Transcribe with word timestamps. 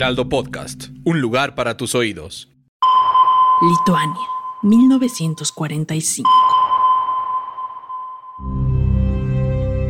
Podcast, 0.00 0.86
un 1.04 1.20
lugar 1.20 1.54
para 1.54 1.76
tus 1.76 1.94
oídos. 1.94 2.48
Lituania, 3.60 4.26
1945. 4.62 6.30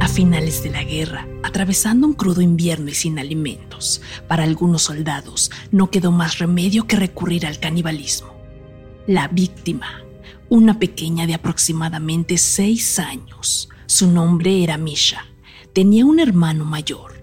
A 0.00 0.08
finales 0.08 0.64
de 0.64 0.70
la 0.70 0.82
guerra, 0.82 1.28
atravesando 1.44 2.08
un 2.08 2.14
crudo 2.14 2.40
invierno 2.40 2.90
y 2.90 2.94
sin 2.94 3.20
alimentos, 3.20 4.02
para 4.26 4.42
algunos 4.42 4.82
soldados 4.82 5.52
no 5.70 5.92
quedó 5.92 6.10
más 6.10 6.38
remedio 6.38 6.88
que 6.88 6.96
recurrir 6.96 7.46
al 7.46 7.60
canibalismo. 7.60 8.34
La 9.06 9.28
víctima, 9.28 10.02
una 10.48 10.80
pequeña 10.80 11.28
de 11.28 11.34
aproximadamente 11.34 12.36
seis 12.36 12.98
años, 12.98 13.68
su 13.86 14.10
nombre 14.10 14.64
era 14.64 14.76
Misha, 14.76 15.24
tenía 15.72 16.04
un 16.04 16.18
hermano 16.18 16.64
mayor. 16.64 17.19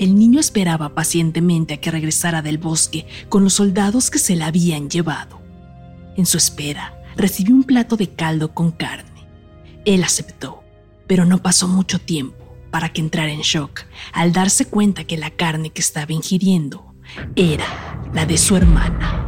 El 0.00 0.18
niño 0.18 0.40
esperaba 0.40 0.94
pacientemente 0.94 1.74
a 1.74 1.76
que 1.76 1.90
regresara 1.90 2.40
del 2.40 2.56
bosque 2.56 3.06
con 3.28 3.44
los 3.44 3.52
soldados 3.52 4.08
que 4.08 4.18
se 4.18 4.34
la 4.34 4.46
habían 4.46 4.88
llevado. 4.88 5.42
En 6.16 6.24
su 6.24 6.38
espera, 6.38 6.98
recibió 7.16 7.54
un 7.54 7.64
plato 7.64 7.98
de 7.98 8.08
caldo 8.08 8.54
con 8.54 8.70
carne. 8.70 9.26
Él 9.84 10.02
aceptó, 10.02 10.64
pero 11.06 11.26
no 11.26 11.42
pasó 11.42 11.68
mucho 11.68 11.98
tiempo 11.98 12.56
para 12.70 12.94
que 12.94 13.02
entrara 13.02 13.30
en 13.30 13.42
shock 13.42 13.82
al 14.14 14.32
darse 14.32 14.64
cuenta 14.64 15.04
que 15.04 15.18
la 15.18 15.28
carne 15.28 15.68
que 15.68 15.82
estaba 15.82 16.14
ingiriendo 16.14 16.94
era 17.36 17.66
la 18.14 18.24
de 18.24 18.38
su 18.38 18.56
hermana. 18.56 19.26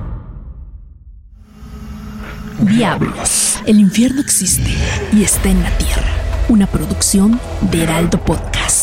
Diablos, 2.60 3.58
el 3.66 3.78
infierno 3.78 4.22
existe 4.22 4.74
y 5.12 5.22
está 5.22 5.50
en 5.50 5.62
la 5.62 5.76
tierra. 5.76 6.16
Una 6.48 6.66
producción 6.66 7.38
de 7.70 7.82
Heraldo 7.82 8.24
Podcast. 8.24 8.81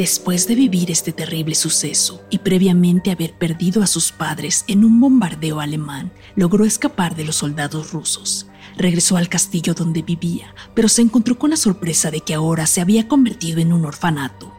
Después 0.00 0.48
de 0.48 0.54
vivir 0.54 0.90
este 0.90 1.12
terrible 1.12 1.54
suceso 1.54 2.22
y 2.30 2.38
previamente 2.38 3.10
haber 3.10 3.34
perdido 3.34 3.82
a 3.82 3.86
sus 3.86 4.12
padres 4.12 4.64
en 4.66 4.82
un 4.82 4.98
bombardeo 4.98 5.60
alemán, 5.60 6.10
logró 6.36 6.64
escapar 6.64 7.14
de 7.14 7.26
los 7.26 7.36
soldados 7.36 7.92
rusos. 7.92 8.46
Regresó 8.78 9.18
al 9.18 9.28
castillo 9.28 9.74
donde 9.74 10.00
vivía, 10.00 10.54
pero 10.72 10.88
se 10.88 11.02
encontró 11.02 11.38
con 11.38 11.50
la 11.50 11.58
sorpresa 11.58 12.10
de 12.10 12.22
que 12.22 12.32
ahora 12.32 12.66
se 12.66 12.80
había 12.80 13.08
convertido 13.08 13.60
en 13.60 13.74
un 13.74 13.84
orfanato. 13.84 14.50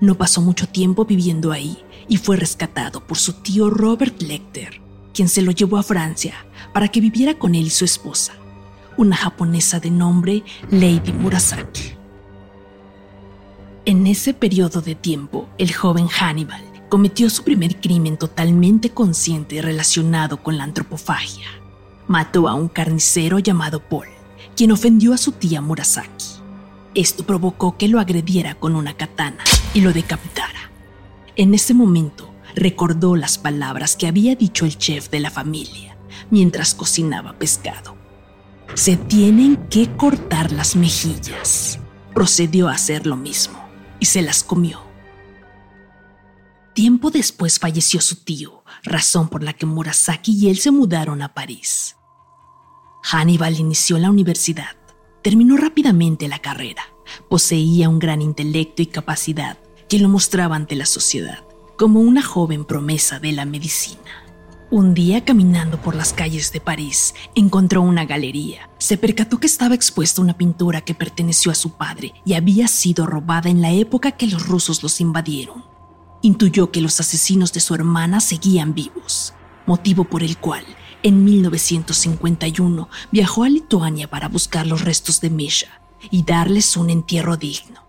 No 0.00 0.16
pasó 0.16 0.42
mucho 0.42 0.66
tiempo 0.66 1.04
viviendo 1.04 1.52
ahí 1.52 1.78
y 2.08 2.16
fue 2.16 2.36
rescatado 2.36 3.06
por 3.06 3.18
su 3.18 3.34
tío 3.34 3.70
Robert 3.70 4.20
Lecter, 4.20 4.82
quien 5.14 5.28
se 5.28 5.42
lo 5.42 5.52
llevó 5.52 5.76
a 5.76 5.84
Francia 5.84 6.34
para 6.74 6.88
que 6.88 7.00
viviera 7.00 7.38
con 7.38 7.54
él 7.54 7.68
y 7.68 7.70
su 7.70 7.84
esposa, 7.84 8.32
una 8.96 9.14
japonesa 9.14 9.78
de 9.78 9.92
nombre 9.92 10.42
Lady 10.72 11.12
Murasaki. 11.12 11.97
En 13.88 14.06
ese 14.06 14.34
periodo 14.34 14.82
de 14.82 14.94
tiempo, 14.94 15.48
el 15.56 15.72
joven 15.72 16.08
Hannibal 16.08 16.62
cometió 16.90 17.30
su 17.30 17.42
primer 17.42 17.80
crimen 17.80 18.18
totalmente 18.18 18.90
consciente 18.90 19.62
relacionado 19.62 20.42
con 20.42 20.58
la 20.58 20.64
antropofagia. 20.64 21.46
Mató 22.06 22.48
a 22.48 22.54
un 22.54 22.68
carnicero 22.68 23.38
llamado 23.38 23.80
Paul, 23.80 24.08
quien 24.54 24.72
ofendió 24.72 25.14
a 25.14 25.16
su 25.16 25.32
tía 25.32 25.62
Murasaki. 25.62 26.26
Esto 26.94 27.24
provocó 27.24 27.78
que 27.78 27.88
lo 27.88 27.98
agrediera 27.98 28.56
con 28.56 28.76
una 28.76 28.92
katana 28.92 29.42
y 29.72 29.80
lo 29.80 29.94
decapitara. 29.94 30.70
En 31.34 31.54
ese 31.54 31.72
momento, 31.72 32.30
recordó 32.54 33.16
las 33.16 33.38
palabras 33.38 33.96
que 33.96 34.06
había 34.06 34.34
dicho 34.34 34.66
el 34.66 34.76
chef 34.76 35.08
de 35.08 35.20
la 35.20 35.30
familia 35.30 35.96
mientras 36.30 36.74
cocinaba 36.74 37.38
pescado. 37.38 37.96
Se 38.74 38.98
tienen 38.98 39.56
que 39.70 39.88
cortar 39.96 40.52
las 40.52 40.76
mejillas. 40.76 41.78
Procedió 42.12 42.68
a 42.68 42.72
hacer 42.72 43.06
lo 43.06 43.16
mismo 43.16 43.67
y 44.00 44.06
se 44.06 44.22
las 44.22 44.42
comió. 44.42 44.80
Tiempo 46.74 47.10
después 47.10 47.58
falleció 47.58 48.00
su 48.00 48.16
tío, 48.16 48.62
razón 48.84 49.28
por 49.28 49.42
la 49.42 49.52
que 49.52 49.66
Murasaki 49.66 50.32
y 50.32 50.48
él 50.48 50.58
se 50.58 50.70
mudaron 50.70 51.22
a 51.22 51.34
París. 51.34 51.96
Hannibal 53.02 53.58
inició 53.58 53.98
la 53.98 54.10
universidad, 54.10 54.76
terminó 55.22 55.56
rápidamente 55.56 56.28
la 56.28 56.38
carrera, 56.38 56.82
poseía 57.28 57.88
un 57.88 57.98
gran 57.98 58.22
intelecto 58.22 58.82
y 58.82 58.86
capacidad 58.86 59.58
que 59.88 59.98
lo 59.98 60.08
mostraba 60.08 60.54
ante 60.54 60.76
la 60.76 60.86
sociedad 60.86 61.44
como 61.78 62.00
una 62.00 62.22
joven 62.22 62.64
promesa 62.64 63.20
de 63.20 63.32
la 63.32 63.44
medicina. 63.44 64.27
Un 64.70 64.92
día 64.92 65.24
caminando 65.24 65.80
por 65.80 65.94
las 65.94 66.12
calles 66.12 66.52
de 66.52 66.60
París, 66.60 67.14
encontró 67.34 67.80
una 67.80 68.04
galería. 68.04 68.68
Se 68.76 68.98
percató 68.98 69.40
que 69.40 69.46
estaba 69.46 69.74
expuesta 69.74 70.20
una 70.20 70.36
pintura 70.36 70.82
que 70.82 70.94
perteneció 70.94 71.50
a 71.50 71.54
su 71.54 71.78
padre 71.78 72.12
y 72.26 72.34
había 72.34 72.68
sido 72.68 73.06
robada 73.06 73.48
en 73.48 73.62
la 73.62 73.72
época 73.72 74.12
que 74.12 74.26
los 74.26 74.46
rusos 74.46 74.82
los 74.82 75.00
invadieron. 75.00 75.64
Intuyó 76.20 76.70
que 76.70 76.82
los 76.82 77.00
asesinos 77.00 77.54
de 77.54 77.60
su 77.60 77.74
hermana 77.74 78.20
seguían 78.20 78.74
vivos, 78.74 79.32
motivo 79.64 80.04
por 80.04 80.22
el 80.22 80.36
cual, 80.36 80.66
en 81.02 81.24
1951, 81.24 82.90
viajó 83.10 83.44
a 83.44 83.48
Lituania 83.48 84.10
para 84.10 84.28
buscar 84.28 84.66
los 84.66 84.82
restos 84.82 85.22
de 85.22 85.30
Misha 85.30 85.80
y 86.10 86.24
darles 86.24 86.76
un 86.76 86.90
entierro 86.90 87.38
digno. 87.38 87.88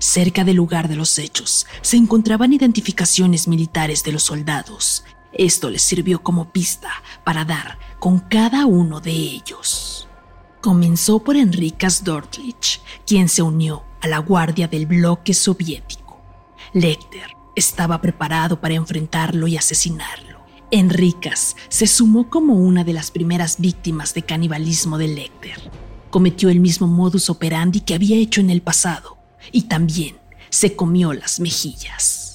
Cerca 0.00 0.42
del 0.42 0.56
lugar 0.56 0.88
de 0.88 0.96
los 0.96 1.20
hechos 1.20 1.68
se 1.82 1.96
encontraban 1.96 2.52
identificaciones 2.52 3.46
militares 3.46 4.02
de 4.02 4.10
los 4.12 4.24
soldados 4.24 5.04
esto 5.38 5.70
les 5.70 5.82
sirvió 5.82 6.22
como 6.22 6.52
pista 6.52 6.90
para 7.24 7.44
dar 7.44 7.78
con 7.98 8.18
cada 8.18 8.66
uno 8.66 9.00
de 9.00 9.12
ellos. 9.12 10.08
Comenzó 10.60 11.22
por 11.22 11.36
Enrikas 11.36 12.02
Dortlich, 12.02 12.80
quien 13.06 13.28
se 13.28 13.42
unió 13.42 13.84
a 14.00 14.08
la 14.08 14.18
guardia 14.18 14.68
del 14.68 14.86
bloque 14.86 15.34
soviético. 15.34 16.20
Lecter 16.72 17.30
estaba 17.54 18.00
preparado 18.00 18.60
para 18.60 18.74
enfrentarlo 18.74 19.46
y 19.46 19.56
asesinarlo. 19.56 20.40
Enrikas 20.70 21.56
se 21.68 21.86
sumó 21.86 22.28
como 22.28 22.54
una 22.54 22.82
de 22.82 22.92
las 22.92 23.10
primeras 23.10 23.60
víctimas 23.60 24.12
de 24.14 24.22
canibalismo 24.22 24.98
de 24.98 25.08
Lecter. 25.08 25.70
Cometió 26.10 26.48
el 26.50 26.60
mismo 26.60 26.86
modus 26.86 27.30
operandi 27.30 27.80
que 27.80 27.94
había 27.94 28.16
hecho 28.16 28.40
en 28.40 28.50
el 28.50 28.62
pasado 28.62 29.18
y 29.52 29.62
también 29.62 30.16
se 30.50 30.74
comió 30.74 31.12
las 31.12 31.38
mejillas. 31.40 32.25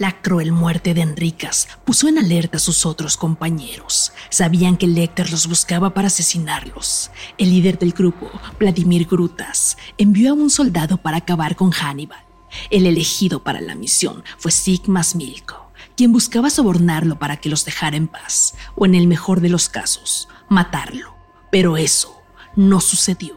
La 0.00 0.22
cruel 0.22 0.50
muerte 0.50 0.94
de 0.94 1.02
Enricas 1.02 1.68
puso 1.84 2.08
en 2.08 2.16
alerta 2.16 2.56
a 2.56 2.60
sus 2.60 2.86
otros 2.86 3.18
compañeros. 3.18 4.14
Sabían 4.30 4.78
que 4.78 4.86
Lecter 4.86 5.30
los 5.30 5.46
buscaba 5.46 5.92
para 5.92 6.06
asesinarlos. 6.06 7.10
El 7.36 7.50
líder 7.50 7.78
del 7.78 7.92
grupo, 7.92 8.30
Vladimir 8.58 9.06
Grutas, 9.06 9.76
envió 9.98 10.30
a 10.30 10.32
un 10.32 10.48
soldado 10.48 10.96
para 10.96 11.18
acabar 11.18 11.54
con 11.54 11.70
Hannibal. 11.70 12.24
El 12.70 12.86
elegido 12.86 13.44
para 13.44 13.60
la 13.60 13.74
misión 13.74 14.24
fue 14.38 14.52
Sigmas 14.52 15.14
Milko, 15.14 15.70
quien 15.98 16.12
buscaba 16.12 16.48
sobornarlo 16.48 17.18
para 17.18 17.36
que 17.36 17.50
los 17.50 17.66
dejara 17.66 17.98
en 17.98 18.08
paz, 18.08 18.54
o 18.76 18.86
en 18.86 18.94
el 18.94 19.06
mejor 19.06 19.42
de 19.42 19.50
los 19.50 19.68
casos, 19.68 20.30
matarlo. 20.48 21.14
Pero 21.52 21.76
eso 21.76 22.22
no 22.56 22.80
sucedió. 22.80 23.36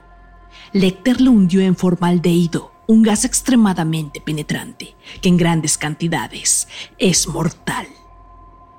Lecter 0.71 1.19
lo 1.19 1.31
hundió 1.31 1.59
en 1.59 1.75
formaldehído 1.75 2.72
un 2.87 3.01
gas 3.01 3.25
extremadamente 3.25 4.21
penetrante 4.21 4.95
que 5.21 5.29
en 5.29 5.37
grandes 5.37 5.77
cantidades 5.77 6.67
es 6.97 7.27
mortal. 7.27 7.87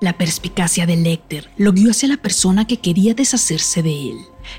La 0.01 0.17
perspicacia 0.17 0.85
de 0.85 0.97
Lecter 0.97 1.49
lo 1.57 1.71
guió 1.71 1.91
hacia 1.91 2.09
la 2.09 2.17
persona 2.17 2.67
que 2.67 2.79
quería 2.79 3.13
deshacerse 3.13 3.81
de 3.81 4.11
él. 4.11 4.17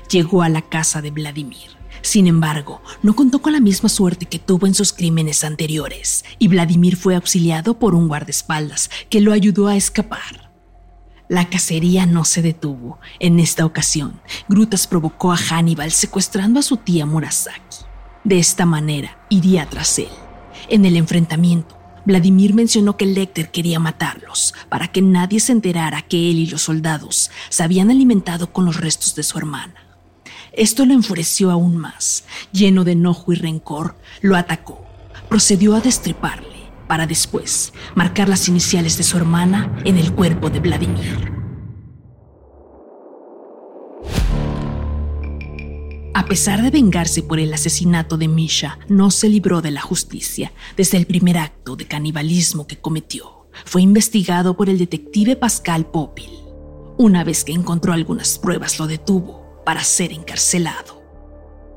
Llegó 0.09 0.41
a 0.41 0.49
la 0.49 0.61
casa 0.61 1.01
de 1.01 1.11
Vladimir. 1.11 1.77
Sin 2.01 2.27
embargo, 2.27 2.81
no 3.03 3.15
contó 3.15 3.41
con 3.41 3.53
la 3.53 3.59
misma 3.59 3.89
suerte 3.89 4.25
que 4.25 4.39
tuvo 4.39 4.67
en 4.67 4.73
sus 4.73 4.93
crímenes 4.93 5.43
anteriores, 5.43 6.25
y 6.39 6.47
Vladimir 6.47 6.95
fue 6.95 7.15
auxiliado 7.15 7.79
por 7.79 7.95
un 7.95 8.07
guardaespaldas 8.07 8.89
que 9.09 9.21
lo 9.21 9.33
ayudó 9.33 9.67
a 9.67 9.75
escapar. 9.75 10.51
La 11.29 11.49
cacería 11.49 12.05
no 12.05 12.23
se 12.23 12.41
detuvo. 12.41 12.99
En 13.19 13.39
esta 13.39 13.65
ocasión, 13.65 14.21
Grutas 14.47 14.87
provocó 14.87 15.31
a 15.31 15.37
Hannibal 15.37 15.91
secuestrando 15.91 16.59
a 16.59 16.63
su 16.63 16.77
tía 16.77 17.05
Murasaki. 17.05 17.85
De 18.27 18.39
esta 18.39 18.65
manera 18.65 19.17
iría 19.29 19.69
tras 19.69 19.99
él. 19.99 20.09
En 20.67 20.83
el 20.83 20.97
enfrentamiento, 20.97 21.77
Vladimir 22.03 22.53
mencionó 22.53 22.97
que 22.97 23.05
Lecter 23.05 23.51
quería 23.51 23.79
matarlos 23.79 24.53
para 24.67 24.89
que 24.89 25.01
nadie 25.01 25.39
se 25.39 25.53
enterara 25.53 26.01
que 26.01 26.29
él 26.29 26.39
y 26.39 26.47
los 26.47 26.63
soldados 26.63 27.31
se 27.47 27.63
habían 27.63 27.89
alimentado 27.89 28.51
con 28.51 28.65
los 28.65 28.81
restos 28.81 29.15
de 29.15 29.23
su 29.23 29.37
hermana. 29.37 29.75
Esto 30.51 30.85
lo 30.85 30.93
enfureció 30.93 31.51
aún 31.51 31.77
más. 31.77 32.25
Lleno 32.51 32.83
de 32.83 32.91
enojo 32.91 33.31
y 33.31 33.37
rencor, 33.37 33.95
lo 34.19 34.35
atacó. 34.35 34.85
Procedió 35.29 35.73
a 35.73 35.79
destriparle 35.79 36.69
para 36.85 37.07
después 37.07 37.71
marcar 37.95 38.27
las 38.27 38.49
iniciales 38.49 38.97
de 38.97 39.05
su 39.05 39.15
hermana 39.15 39.73
en 39.85 39.97
el 39.97 40.13
cuerpo 40.13 40.49
de 40.49 40.59
Vladimir. 40.59 41.36
A 46.27 46.29
pesar 46.29 46.61
de 46.61 46.71
vengarse 46.71 47.23
por 47.23 47.39
el 47.39 47.53
asesinato 47.53 48.17
de 48.17 48.27
Misha, 48.27 48.79
no 48.89 49.11
se 49.11 49.29
libró 49.29 49.61
de 49.61 49.71
la 49.71 49.79
justicia 49.79 50.51
desde 50.75 50.97
el 50.97 51.05
primer 51.05 51.37
acto 51.37 51.77
de 51.77 51.87
canibalismo 51.87 52.67
que 52.67 52.77
cometió. 52.77 53.47
Fue 53.63 53.81
investigado 53.81 54.57
por 54.57 54.67
el 54.67 54.77
detective 54.77 55.37
Pascal 55.37 55.85
Popil. 55.85 56.29
Una 56.97 57.23
vez 57.23 57.45
que 57.45 57.53
encontró 57.53 57.93
algunas 57.93 58.39
pruebas, 58.39 58.77
lo 58.77 58.87
detuvo 58.87 59.61
para 59.65 59.85
ser 59.85 60.11
encarcelado. 60.11 61.01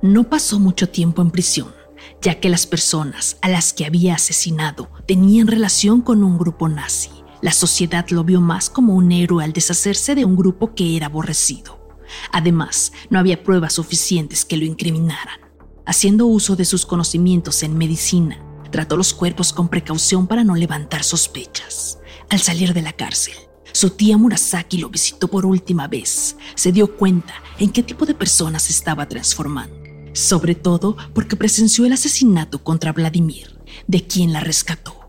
No 0.02 0.28
pasó 0.28 0.58
mucho 0.58 0.88
tiempo 0.88 1.22
en 1.22 1.30
prisión, 1.30 1.72
ya 2.20 2.40
que 2.40 2.48
las 2.48 2.66
personas 2.66 3.36
a 3.42 3.48
las 3.48 3.72
que 3.72 3.86
había 3.86 4.16
asesinado 4.16 4.90
tenían 5.06 5.46
relación 5.46 6.00
con 6.00 6.24
un 6.24 6.38
grupo 6.38 6.68
nazi. 6.68 7.10
La 7.40 7.52
sociedad 7.52 8.04
lo 8.10 8.24
vio 8.24 8.40
más 8.40 8.68
como 8.68 8.96
un 8.96 9.12
héroe 9.12 9.44
al 9.44 9.52
deshacerse 9.52 10.16
de 10.16 10.24
un 10.24 10.34
grupo 10.34 10.74
que 10.74 10.96
era 10.96 11.06
aborrecido. 11.06 11.79
Además, 12.32 12.92
no 13.08 13.18
había 13.18 13.42
pruebas 13.42 13.74
suficientes 13.74 14.44
que 14.44 14.56
lo 14.56 14.64
incriminaran. 14.64 15.40
Haciendo 15.86 16.26
uso 16.26 16.56
de 16.56 16.64
sus 16.64 16.86
conocimientos 16.86 17.62
en 17.62 17.76
medicina, 17.76 18.42
trató 18.70 18.96
los 18.96 19.12
cuerpos 19.12 19.52
con 19.52 19.68
precaución 19.68 20.26
para 20.26 20.44
no 20.44 20.54
levantar 20.54 21.02
sospechas. 21.02 21.98
Al 22.28 22.40
salir 22.40 22.74
de 22.74 22.82
la 22.82 22.92
cárcel, 22.92 23.34
su 23.72 23.90
tía 23.90 24.16
Murasaki 24.16 24.78
lo 24.78 24.88
visitó 24.88 25.28
por 25.28 25.46
última 25.46 25.88
vez. 25.88 26.36
Se 26.54 26.72
dio 26.72 26.96
cuenta 26.96 27.34
en 27.58 27.70
qué 27.70 27.82
tipo 27.82 28.06
de 28.06 28.14
persona 28.14 28.58
se 28.58 28.72
estaba 28.72 29.08
transformando, 29.08 29.76
sobre 30.12 30.54
todo 30.54 30.96
porque 31.14 31.36
presenció 31.36 31.86
el 31.86 31.92
asesinato 31.92 32.62
contra 32.62 32.92
Vladimir, 32.92 33.58
de 33.86 34.06
quien 34.06 34.32
la 34.32 34.40
rescató. 34.40 34.99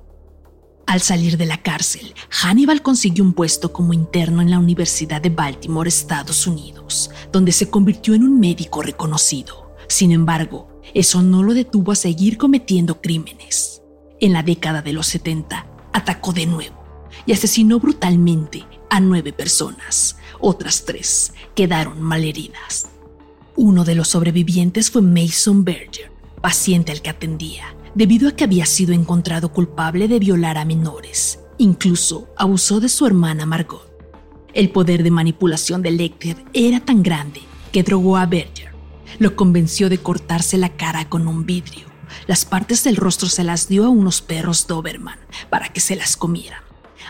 Al 0.92 1.00
salir 1.00 1.38
de 1.38 1.46
la 1.46 1.56
cárcel, 1.56 2.14
Hannibal 2.30 2.82
consiguió 2.82 3.24
un 3.24 3.32
puesto 3.32 3.72
como 3.72 3.94
interno 3.94 4.42
en 4.42 4.52
la 4.52 4.60
Universidad 4.60 5.22
de 5.22 5.30
Baltimore, 5.30 5.88
Estados 5.88 6.48
Unidos, 6.48 7.12
donde 7.32 7.54
se 7.54 7.70
convirtió 7.70 8.14
en 8.14 8.24
un 8.24 8.42
médico 8.42 8.82
reconocido. 8.82 9.72
Sin 9.88 10.12
embargo, 10.12 10.82
eso 10.94 11.22
no 11.22 11.44
lo 11.44 11.54
detuvo 11.54 11.94
a 11.94 11.96
seguir 11.96 12.38
cometiendo 12.38 13.00
crímenes. 13.00 13.82
En 14.20 14.34
la 14.34 14.44
década 14.44 14.82
de 14.82 14.92
los 14.92 15.08
70, 15.08 15.66
atacó 15.94 16.34
de 16.34 16.46
nuevo 16.46 16.84
y 17.26 17.32
asesinó 17.32 17.80
brutalmente 17.80 18.66
a 18.90 19.00
nueve 19.00 19.32
personas. 19.32 20.18
Otras 20.42 20.84
tres 20.84 21.32
quedaron 21.56 22.02
malheridas. 22.02 22.88
Uno 23.56 23.86
de 23.86 23.96
los 23.96 24.10
sobrevivientes 24.10 24.92
fue 24.92 25.02
Mason 25.02 25.64
Berger, 25.64 26.12
paciente 26.42 26.92
al 26.92 27.02
que 27.02 27.12
atendía, 27.12 27.78
debido 27.96 28.30
a 28.30 28.32
que 28.32 28.44
había 28.44 28.66
sido 28.66 28.94
encontrado 28.94 29.52
culpable 29.52 30.08
de 30.08 30.20
violar 30.20 30.58
a 30.58 30.66
menores. 30.66 31.40
Incluso 31.58 32.28
abusó 32.38 32.80
de 32.80 32.90
su 32.90 33.06
hermana 33.06 33.46
Margot. 33.46 33.92
El 34.54 34.70
poder 34.70 35.04
de 35.04 35.12
manipulación 35.12 35.82
de 35.82 35.92
Lecter 35.92 36.44
era 36.54 36.80
tan 36.80 37.04
grande 37.04 37.42
que 37.72 37.84
drogó 37.84 38.18
a 38.18 38.26
Berger. 38.26 38.72
Lo 39.20 39.36
convenció 39.36 39.90
de 39.90 39.98
cortarse 39.98 40.58
la 40.58 40.70
cara 40.70 41.08
con 41.08 41.28
un 41.28 41.46
vidrio. 41.46 41.86
Las 42.28 42.46
partes 42.46 42.84
del 42.84 42.98
rostro 42.98 43.30
se 43.30 43.44
las 43.44 43.68
dio 43.68 43.86
a 43.86 43.90
unos 43.90 44.22
perros 44.22 44.68
Doberman 44.68 45.20
para 45.50 45.70
que 45.70 45.80
se 45.80 45.96
las 45.96 46.18
comieran. 46.18 46.62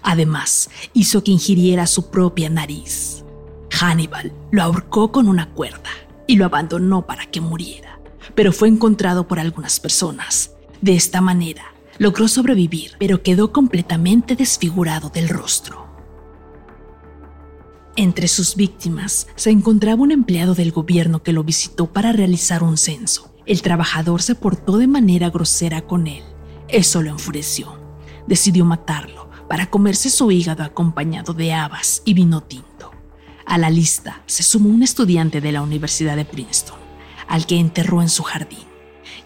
Además, 0.03 0.69
hizo 0.93 1.23
que 1.23 1.31
ingiriera 1.31 1.87
su 1.87 2.11
propia 2.11 2.49
nariz. 2.49 3.23
Hannibal 3.71 4.33
lo 4.51 4.63
ahorcó 4.63 5.11
con 5.11 5.27
una 5.27 5.49
cuerda 5.51 5.89
y 6.27 6.35
lo 6.35 6.45
abandonó 6.45 7.05
para 7.05 7.25
que 7.25 7.41
muriera, 7.41 7.99
pero 8.35 8.51
fue 8.51 8.67
encontrado 8.67 9.27
por 9.27 9.39
algunas 9.39 9.79
personas 9.79 10.51
de 10.81 10.95
esta 10.95 11.21
manera, 11.21 11.73
logró 11.99 12.27
sobrevivir, 12.27 12.93
pero 12.99 13.21
quedó 13.21 13.51
completamente 13.51 14.35
desfigurado 14.35 15.09
del 15.09 15.29
rostro. 15.29 15.87
Entre 17.95 18.27
sus 18.27 18.55
víctimas 18.55 19.27
se 19.35 19.51
encontraba 19.51 20.01
un 20.01 20.11
empleado 20.11 20.55
del 20.55 20.71
gobierno 20.71 21.21
que 21.21 21.33
lo 21.33 21.43
visitó 21.43 21.91
para 21.91 22.11
realizar 22.11 22.63
un 22.63 22.77
censo. 22.77 23.35
El 23.45 23.61
trabajador 23.61 24.21
se 24.21 24.33
portó 24.33 24.77
de 24.77 24.87
manera 24.87 25.29
grosera 25.29 25.81
con 25.81 26.07
él. 26.07 26.23
Eso 26.67 27.01
lo 27.03 27.11
enfureció. 27.11 27.77
Decidió 28.27 28.65
matarlo 28.65 29.29
para 29.47 29.69
comerse 29.69 30.09
su 30.09 30.31
hígado 30.31 30.63
acompañado 30.63 31.33
de 31.33 31.53
habas 31.53 32.01
y 32.05 32.13
vino 32.13 32.41
tinto. 32.41 32.91
A 33.45 33.57
la 33.57 33.69
lista 33.69 34.21
se 34.25 34.43
sumó 34.43 34.69
un 34.69 34.81
estudiante 34.81 35.41
de 35.41 35.51
la 35.51 35.61
Universidad 35.61 36.15
de 36.15 36.23
Princeton, 36.23 36.79
al 37.27 37.45
que 37.45 37.59
enterró 37.59 38.01
en 38.01 38.09
su 38.09 38.23
jardín 38.23 38.70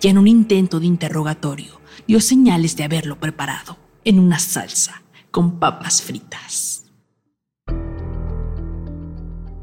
y 0.01 0.07
en 0.07 0.17
un 0.17 0.27
intento 0.27 0.79
de 0.79 0.85
interrogatorio 0.85 1.79
dio 2.07 2.19
señales 2.21 2.75
de 2.75 2.83
haberlo 2.83 3.19
preparado 3.19 3.77
en 4.03 4.19
una 4.19 4.39
salsa 4.39 5.03
con 5.31 5.59
papas 5.59 6.01
fritas. 6.01 6.85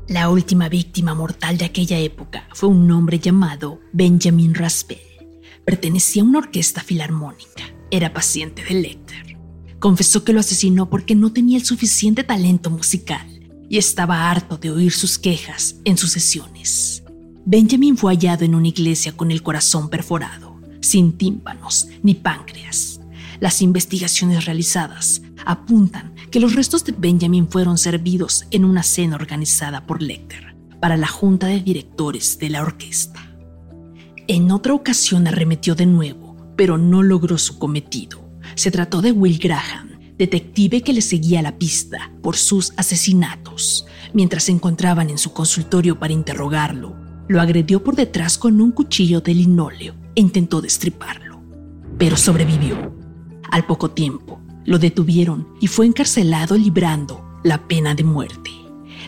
La 0.08 0.28
última 0.28 0.68
víctima 0.68 1.14
mortal 1.14 1.56
de 1.56 1.64
aquella 1.64 1.98
época 1.98 2.46
fue 2.52 2.68
un 2.68 2.90
hombre 2.90 3.18
llamado 3.18 3.80
Benjamin 3.92 4.54
Raspel. 4.54 4.98
Pertenecía 5.64 6.22
a 6.22 6.26
una 6.26 6.40
orquesta 6.40 6.82
filarmónica. 6.82 7.64
Era 7.90 8.12
paciente 8.12 8.62
de 8.62 8.74
Lecter. 8.74 9.38
Confesó 9.78 10.22
que 10.22 10.34
lo 10.34 10.40
asesinó 10.40 10.90
porque 10.90 11.14
no 11.14 11.32
tenía 11.32 11.56
el 11.56 11.64
suficiente 11.64 12.24
talento 12.24 12.68
musical 12.68 13.26
y 13.70 13.78
estaba 13.78 14.30
harto 14.30 14.58
de 14.58 14.70
oír 14.70 14.92
sus 14.92 15.18
quejas 15.18 15.76
en 15.86 15.96
sus 15.96 16.10
sesiones. 16.10 17.01
Benjamin 17.44 17.96
fue 17.96 18.12
hallado 18.14 18.44
en 18.44 18.54
una 18.54 18.68
iglesia 18.68 19.16
con 19.16 19.32
el 19.32 19.42
corazón 19.42 19.88
perforado, 19.88 20.60
sin 20.80 21.12
tímpanos 21.18 21.88
ni 22.02 22.14
páncreas. 22.14 23.00
Las 23.40 23.62
investigaciones 23.62 24.44
realizadas 24.44 25.22
apuntan 25.44 26.14
que 26.30 26.38
los 26.38 26.54
restos 26.54 26.84
de 26.84 26.94
Benjamin 26.96 27.48
fueron 27.48 27.78
servidos 27.78 28.44
en 28.52 28.64
una 28.64 28.84
cena 28.84 29.16
organizada 29.16 29.86
por 29.86 30.02
Lecter 30.02 30.54
para 30.80 30.96
la 30.96 31.08
junta 31.08 31.48
de 31.48 31.60
directores 31.60 32.38
de 32.38 32.50
la 32.50 32.62
orquesta. 32.62 33.20
En 34.28 34.52
otra 34.52 34.74
ocasión 34.74 35.26
arremetió 35.26 35.74
de 35.74 35.86
nuevo, 35.86 36.36
pero 36.56 36.78
no 36.78 37.02
logró 37.02 37.38
su 37.38 37.58
cometido. 37.58 38.30
Se 38.54 38.70
trató 38.70 39.02
de 39.02 39.10
Will 39.10 39.38
Graham, 39.38 39.98
detective 40.16 40.82
que 40.82 40.92
le 40.92 41.02
seguía 41.02 41.42
la 41.42 41.58
pista 41.58 42.12
por 42.22 42.36
sus 42.36 42.72
asesinatos. 42.76 43.84
Mientras 44.12 44.44
se 44.44 44.52
encontraban 44.52 45.10
en 45.10 45.18
su 45.18 45.32
consultorio 45.32 45.98
para 45.98 46.12
interrogarlo, 46.12 47.01
lo 47.28 47.40
agredió 47.40 47.82
por 47.82 47.96
detrás 47.96 48.38
con 48.38 48.60
un 48.60 48.72
cuchillo 48.72 49.20
de 49.20 49.34
linóleo 49.34 49.94
e 50.14 50.20
intentó 50.20 50.60
destriparlo, 50.60 51.40
pero 51.98 52.16
sobrevivió. 52.16 52.94
Al 53.50 53.66
poco 53.66 53.90
tiempo, 53.90 54.40
lo 54.64 54.78
detuvieron 54.78 55.48
y 55.60 55.66
fue 55.66 55.86
encarcelado 55.86 56.56
librando 56.56 57.24
la 57.42 57.66
pena 57.66 57.94
de 57.94 58.04
muerte. 58.04 58.50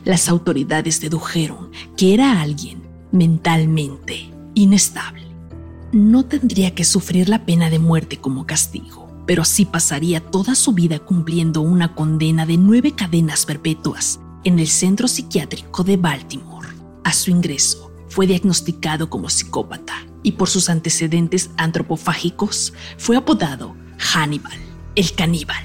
Las 0.04 0.28
autoridades 0.28 1.00
dedujeron 1.00 1.70
que 1.96 2.14
era 2.14 2.40
alguien 2.40 2.82
mentalmente 3.12 4.30
inestable. 4.54 5.24
No 5.92 6.24
tendría 6.24 6.74
que 6.74 6.84
sufrir 6.84 7.28
la 7.28 7.46
pena 7.46 7.70
de 7.70 7.78
muerte 7.78 8.18
como 8.18 8.46
castigo, 8.46 9.08
pero 9.26 9.42
así 9.42 9.64
pasaría 9.64 10.20
toda 10.20 10.54
su 10.54 10.72
vida 10.72 10.98
cumpliendo 10.98 11.60
una 11.60 11.94
condena 11.94 12.44
de 12.46 12.56
nueve 12.56 12.92
cadenas 12.92 13.46
perpetuas 13.46 14.20
en 14.42 14.58
el 14.58 14.68
centro 14.68 15.08
psiquiátrico 15.08 15.84
de 15.84 15.96
Baltimore. 15.96 16.68
A 17.04 17.12
su 17.12 17.30
ingreso, 17.30 17.83
fue 18.14 18.28
diagnosticado 18.28 19.10
como 19.10 19.28
psicópata 19.28 20.06
y 20.22 20.32
por 20.32 20.48
sus 20.48 20.70
antecedentes 20.70 21.50
antropofágicos 21.56 22.72
fue 22.96 23.16
apodado 23.16 23.74
Hannibal, 23.98 24.56
el 24.94 25.12
caníbal. 25.16 25.64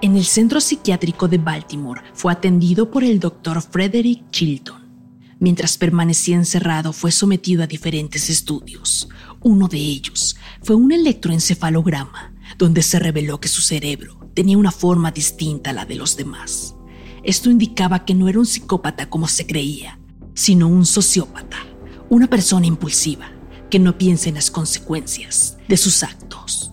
En 0.00 0.16
el 0.16 0.24
centro 0.24 0.60
psiquiátrico 0.60 1.26
de 1.26 1.38
Baltimore 1.38 2.02
fue 2.12 2.32
atendido 2.32 2.92
por 2.92 3.02
el 3.02 3.18
doctor 3.18 3.60
Frederick 3.62 4.30
Chilton. 4.30 4.84
Mientras 5.40 5.76
permanecía 5.76 6.36
encerrado 6.36 6.92
fue 6.92 7.10
sometido 7.10 7.64
a 7.64 7.66
diferentes 7.66 8.30
estudios. 8.30 9.08
Uno 9.40 9.66
de 9.66 9.78
ellos 9.78 10.36
fue 10.62 10.76
un 10.76 10.92
electroencefalograma, 10.92 12.32
donde 12.58 12.84
se 12.84 13.00
reveló 13.00 13.40
que 13.40 13.48
su 13.48 13.60
cerebro 13.60 14.30
tenía 14.34 14.56
una 14.56 14.70
forma 14.70 15.10
distinta 15.10 15.70
a 15.70 15.72
la 15.72 15.84
de 15.84 15.96
los 15.96 16.16
demás. 16.16 16.76
Esto 17.24 17.50
indicaba 17.50 18.04
que 18.04 18.14
no 18.14 18.28
era 18.28 18.38
un 18.38 18.46
psicópata 18.46 19.08
como 19.08 19.28
se 19.28 19.46
creía, 19.46 19.98
sino 20.34 20.68
un 20.68 20.84
sociópata, 20.84 21.56
una 22.10 22.28
persona 22.28 22.66
impulsiva 22.66 23.32
que 23.70 23.78
no 23.78 23.96
piensa 23.96 24.28
en 24.28 24.34
las 24.34 24.50
consecuencias 24.50 25.56
de 25.66 25.78
sus 25.78 26.02
actos. 26.02 26.70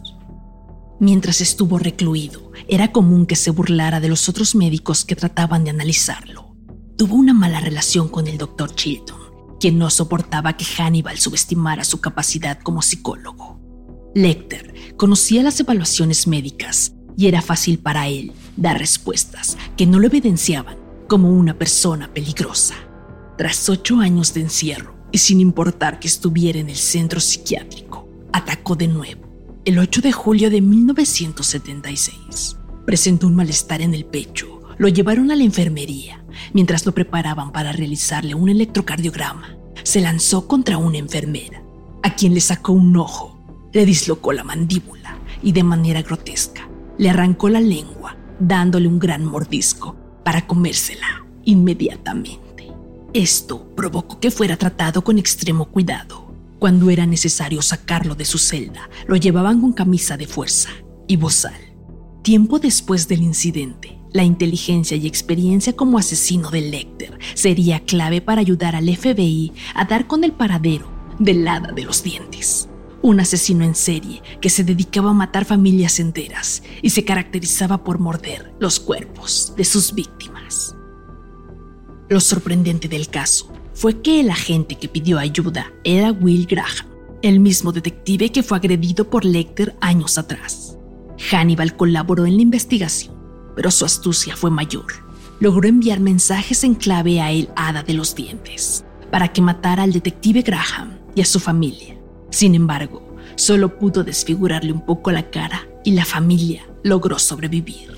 Mientras 1.00 1.40
estuvo 1.40 1.80
recluido, 1.80 2.52
era 2.68 2.92
común 2.92 3.26
que 3.26 3.38
se 3.38 3.50
burlara 3.50 4.02
de 4.02 4.10
los 4.10 4.28
otros 4.28 4.54
médicos 4.54 5.06
que 5.06 5.16
trataban 5.16 5.64
de 5.64 5.70
analizarlo. 5.70 6.56
Tuvo 6.98 7.16
una 7.16 7.34
mala 7.34 7.62
relación 7.62 8.10
con 8.10 8.28
el 8.28 8.38
doctor 8.38 8.76
Chilton, 8.76 9.20
quien 9.60 9.80
no 9.80 9.90
soportaba 9.90 10.58
que 10.58 10.66
Hannibal 10.66 11.18
subestimara 11.18 11.86
su 11.86 12.02
capacidad 12.02 12.60
como 12.60 12.82
psicólogo. 12.82 13.60
Lecter 14.14 14.96
conocía 14.98 15.42
las 15.44 15.60
evaluaciones 15.62 16.28
médicas 16.28 16.94
y 17.18 17.28
era 17.28 17.42
fácil 17.42 17.80
para 17.80 18.08
él 18.08 18.32
dar 18.58 18.78
respuestas 18.78 19.58
que 19.78 19.86
no 19.86 20.00
lo 20.00 20.08
evidenciaban 20.08 20.78
como 21.08 21.30
una 21.30 21.58
persona 21.58 22.14
peligrosa. 22.14 22.76
Tras 23.38 23.70
ocho 23.70 24.00
años 24.00 24.34
de 24.34 24.42
encierro 24.42 24.96
y 25.12 25.18
sin 25.18 25.42
importar 25.42 26.00
que 26.00 26.08
estuviera 26.08 26.60
en 26.60 26.70
el 26.70 26.78
centro 26.78 27.20
psiquiátrico, 27.20 28.08
atacó 28.32 28.76
de 28.76 28.88
nuevo 28.88 29.30
el 29.66 29.78
8 29.78 30.02
de 30.02 30.12
julio 30.12 30.50
de 30.50 30.62
1976. 30.62 32.58
Presentó 32.86 33.28
un 33.28 33.36
malestar 33.36 33.82
en 33.82 33.94
el 33.94 34.06
pecho. 34.06 34.62
Lo 34.78 34.88
llevaron 34.88 35.30
a 35.32 35.36
la 35.36 35.44
enfermería 35.44 36.24
mientras 36.54 36.86
lo 36.86 36.94
preparaban 36.94 37.52
para 37.52 37.72
realizarle 37.72 38.34
un 38.34 38.50
electrocardiograma. 38.50 39.56
Se 39.84 40.02
lanzó 40.02 40.48
contra 40.48 40.78
una 40.78 40.98
enfermera, 40.98 41.62
a 42.04 42.16
quien 42.16 42.34
le 42.34 42.42
sacó 42.42 42.72
un 42.72 42.96
ojo, 42.98 43.38
le 43.74 43.86
dislocó 43.86 44.34
la 44.34 44.44
mandíbula 44.44 45.18
y 45.44 45.52
de 45.52 45.64
manera 45.64 46.02
grotesca 46.02 46.71
le 47.02 47.10
arrancó 47.10 47.50
la 47.50 47.60
lengua, 47.60 48.16
dándole 48.40 48.88
un 48.88 49.00
gran 49.00 49.26
mordisco 49.26 49.96
para 50.24 50.46
comérsela 50.46 51.26
inmediatamente. 51.44 52.68
Esto 53.12 53.74
provocó 53.76 54.20
que 54.20 54.30
fuera 54.30 54.56
tratado 54.56 55.04
con 55.04 55.18
extremo 55.18 55.66
cuidado. 55.66 56.32
Cuando 56.60 56.92
era 56.92 57.08
necesario 57.08 57.64
sacarlo 57.64 58.14
de 58.14 58.26
su 58.26 58.38
celda, 58.38 58.88
lo 59.08 59.16
llevaban 59.16 59.62
con 59.62 59.74
camisa 59.74 60.16
de 60.16 60.28
fuerza 60.28 60.70
y 61.08 61.16
bozal. 61.16 61.60
Tiempo 62.22 62.60
después 62.60 63.08
del 63.08 63.24
incidente, 63.24 63.98
la 64.14 64.24
inteligencia 64.24 64.96
y 64.96 65.08
experiencia 65.08 65.74
como 65.74 65.98
asesino 65.98 66.52
de 66.52 66.62
Lecter 66.62 67.18
sería 67.34 67.80
clave 67.80 68.22
para 68.22 68.42
ayudar 68.42 68.76
al 68.76 68.96
FBI 68.96 69.54
a 69.74 69.86
dar 69.86 70.06
con 70.06 70.24
el 70.24 70.34
paradero 70.34 70.88
del 71.18 71.48
hada 71.48 71.72
de 71.72 71.82
los 71.82 72.04
dientes 72.04 72.70
un 73.02 73.20
asesino 73.20 73.64
en 73.64 73.76
serie 73.76 74.22
que 74.40 74.50
se 74.50 74.64
dedicaba 74.64 75.12
a 75.12 75.14
matar 75.14 75.46
familias 75.46 76.00
enteras 76.00 76.64
y 76.82 76.92
se 76.92 77.04
caracterizaba 77.04 77.84
por 77.84 78.00
morder 78.00 78.54
los 78.60 78.80
cuerpos 78.80 79.54
de 79.58 79.66
sus 79.66 79.94
víctimas. 79.94 80.76
Lo 82.10 82.20
sorprendente 82.20 82.88
del 82.88 83.08
caso 83.08 83.52
fue 83.74 84.02
que 84.02 84.20
el 84.20 84.30
agente 84.30 84.76
que 84.76 84.90
pidió 84.90 85.18
ayuda 85.18 85.72
era 85.84 86.12
Will 86.12 86.46
Graham, 86.46 86.88
el 87.22 87.40
mismo 87.40 87.72
detective 87.72 88.32
que 88.32 88.44
fue 88.44 88.58
agredido 88.58 89.10
por 89.10 89.26
Lecter 89.26 89.76
años 89.82 90.18
atrás. 90.18 90.78
Hannibal 91.32 91.76
colaboró 91.76 92.26
en 92.26 92.36
la 92.36 92.42
investigación, 92.42 93.16
pero 93.56 93.72
su 93.72 93.86
astucia 93.86 94.36
fue 94.36 94.52
mayor. 94.52 94.88
Logró 95.40 95.68
enviar 95.68 96.00
mensajes 96.00 96.64
en 96.64 96.76
clave 96.76 97.22
a 97.22 97.32
el 97.32 97.50
hada 97.56 97.82
de 97.82 97.94
los 97.94 98.14
dientes 98.14 98.84
para 99.12 99.30
que 99.30 99.42
matara 99.42 99.84
al 99.84 99.94
detective 99.94 100.42
Graham 100.42 101.00
y 101.16 101.22
a 101.22 101.26
su 101.26 101.40
familia 101.40 102.01
sin 102.32 102.56
embargo, 102.56 103.04
solo 103.36 103.78
pudo 103.78 104.04
desfigurarle 104.04 104.72
un 104.72 104.86
poco 104.86 105.12
la 105.12 105.30
cara 105.30 105.68
y 105.84 105.92
la 105.92 106.06
familia 106.06 106.66
logró 106.84 107.20
sobrevivir. 107.20 107.92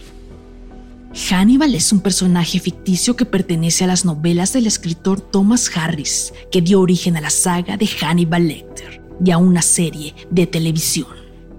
Hannibal 1.29 1.75
es 1.75 1.93
un 1.93 1.99
personaje 1.99 2.59
ficticio 2.59 3.15
que 3.15 3.25
pertenece 3.25 3.83
a 3.83 3.87
las 3.87 4.03
novelas 4.03 4.51
del 4.51 4.65
escritor 4.65 5.21
Thomas 5.21 5.69
Harris, 5.75 6.33
que 6.51 6.61
dio 6.61 6.81
origen 6.81 7.15
a 7.15 7.21
la 7.21 7.29
saga 7.29 7.77
de 7.77 7.87
Hannibal 7.87 8.47
Lecter 8.47 9.01
y 9.23 9.29
a 9.29 9.37
una 9.37 9.61
serie 9.61 10.15
de 10.31 10.47
televisión. 10.47 11.07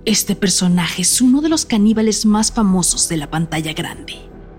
Este 0.05 0.35
personaje 0.35 1.03
es 1.03 1.21
uno 1.21 1.41
de 1.41 1.49
los 1.49 1.65
caníbales 1.65 2.27
más 2.27 2.51
famosos 2.51 3.09
de 3.09 3.17
la 3.17 3.31
pantalla 3.31 3.73
grande. 3.73 4.15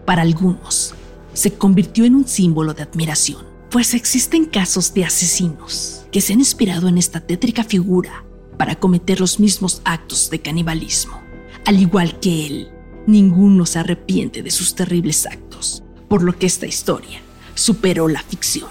Para 0.05 0.21
algunos, 0.21 0.95
se 1.33 1.53
convirtió 1.53 2.05
en 2.05 2.15
un 2.15 2.25
símbolo 2.25 2.73
de 2.73 2.83
admiración, 2.83 3.43
pues 3.69 3.93
existen 3.93 4.45
casos 4.45 4.93
de 4.93 5.03
asesinos 5.03 6.04
que 6.15 6.21
se 6.21 6.31
han 6.31 6.39
inspirado 6.39 6.87
en 6.87 6.97
esta 6.97 7.19
tétrica 7.19 7.65
figura 7.65 8.23
para 8.57 8.79
cometer 8.79 9.19
los 9.19 9.37
mismos 9.37 9.81
actos 9.83 10.29
de 10.29 10.39
canibalismo. 10.39 11.21
Al 11.65 11.77
igual 11.81 12.21
que 12.21 12.47
él, 12.47 12.71
ninguno 13.05 13.65
se 13.65 13.79
arrepiente 13.79 14.41
de 14.41 14.49
sus 14.49 14.75
terribles 14.75 15.25
actos, 15.25 15.83
por 16.07 16.23
lo 16.23 16.31
que 16.39 16.45
esta 16.45 16.67
historia 16.67 17.19
superó 17.53 18.07
la 18.07 18.21
ficción. 18.21 18.69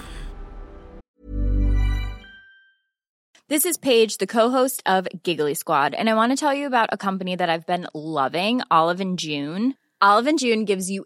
This 3.47 3.63
is 3.63 3.77
Paige, 3.77 4.17
the 4.17 4.25
co-host 4.25 4.81
of 4.87 5.07
Giggly 5.23 5.53
Squad, 5.53 5.93
and 5.93 6.09
I 6.09 6.15
want 6.15 6.31
to 6.31 6.35
tell 6.35 6.55
you 6.55 6.65
about 6.65 6.89
a 6.91 6.97
company 6.97 7.35
that 7.35 7.47
I've 7.47 7.67
been 7.67 7.85
loving, 7.93 8.63
Olive 8.71 8.99
and 8.99 9.19
June. 9.19 9.75
Olive 10.01 10.25
and 10.25 10.39
June 10.39 10.65
gives 10.65 10.89
you 10.89 11.05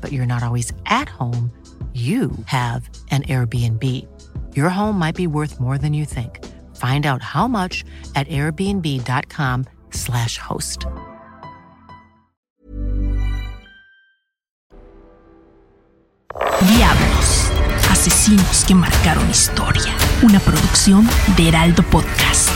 but 0.00 0.12
you're 0.12 0.26
not 0.26 0.42
always 0.42 0.74
at 0.86 1.08
home, 1.08 1.50
you 1.94 2.30
have 2.44 2.90
an 3.10 3.22
Airbnb. 3.22 4.06
Your 4.54 4.68
home 4.68 4.98
might 4.98 5.16
be 5.16 5.26
worth 5.26 5.58
more 5.58 5.78
than 5.78 5.94
you 5.94 6.04
think. 6.04 6.44
Find 6.76 7.06
out 7.06 7.22
how 7.22 7.48
much 7.48 7.86
at 8.14 8.28
airbnb.com/slash 8.28 10.38
host. 10.38 10.84
Diablos, 16.60 17.50
asesinos 17.90 18.64
que 18.64 18.74
marcaron 18.74 19.30
historia. 19.30 19.94
Una 20.22 20.40
producción 20.40 21.08
de 21.36 21.48
Heraldo 21.48 21.82
Podcast. 21.84 22.50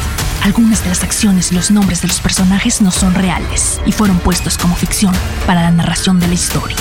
Algunas 0.44 0.82
de 0.82 0.88
las 0.88 1.04
acciones 1.04 1.52
y 1.52 1.54
los 1.54 1.70
nombres 1.70 2.02
de 2.02 2.08
los 2.08 2.20
personajes 2.20 2.82
no 2.82 2.90
son 2.90 3.14
reales 3.14 3.80
y 3.86 3.92
fueron 3.92 4.18
puestos 4.18 4.58
como 4.58 4.74
ficción 4.74 5.14
para 5.46 5.62
la 5.62 5.70
narración 5.70 6.18
de 6.18 6.26
la 6.26 6.34
historia. 6.34 6.76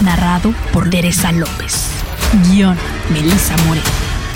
Narrado 0.00 0.54
por 0.72 0.88
Teresa 0.88 1.32
López. 1.32 1.90
Guión, 2.48 2.76
Melissa. 3.10 3.54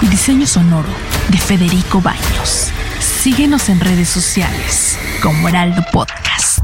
Diseño 0.02 0.46
sonoro 0.46 0.88
de 1.30 1.38
Federico 1.38 2.00
Baños. 2.00 2.70
Síguenos 3.00 3.68
en 3.70 3.80
redes 3.80 4.08
sociales 4.08 4.98
como 5.22 5.48
Heraldo 5.48 5.82
Podcast. 5.92 6.60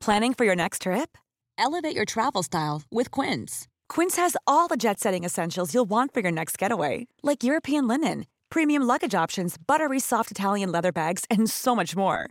Planning 0.00 0.32
for 0.34 0.44
your 0.44 0.56
next 0.56 0.82
trip? 0.82 1.18
Elevate 1.58 1.94
your 1.94 2.06
travel 2.06 2.42
style 2.42 2.82
with 2.90 3.10
Quince. 3.10 3.68
Quince 3.88 4.16
has 4.16 4.36
all 4.46 4.66
the 4.66 4.76
jet 4.76 4.98
setting 4.98 5.24
essentials 5.24 5.74
you'll 5.74 5.84
want 5.88 6.14
for 6.14 6.20
your 6.20 6.32
next 6.32 6.56
getaway, 6.56 7.06
like 7.22 7.44
European 7.44 7.86
linen, 7.86 8.24
premium 8.48 8.82
luggage 8.82 9.14
options, 9.14 9.56
buttery 9.58 10.00
soft 10.00 10.30
Italian 10.30 10.72
leather 10.72 10.92
bags, 10.92 11.24
and 11.30 11.50
so 11.50 11.76
much 11.76 11.94
more. 11.94 12.30